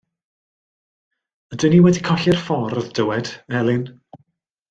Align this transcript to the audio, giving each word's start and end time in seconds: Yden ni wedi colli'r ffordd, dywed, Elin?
Yden 1.55 1.71
ni 1.75 1.81
wedi 1.87 2.01
colli'r 2.09 2.41
ffordd, 2.47 2.91
dywed, 3.01 3.31
Elin? 3.61 3.87